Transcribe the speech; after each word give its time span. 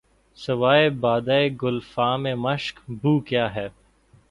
سوائے 0.37 0.87
بادۂ 1.01 1.39
گلفام 1.61 2.23
مشک 2.37 2.75
بو 3.01 3.13
کیا 3.27 3.45
ہے 3.55 3.67